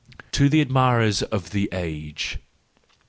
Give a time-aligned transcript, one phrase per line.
[0.31, 2.39] To the Admirers of the Age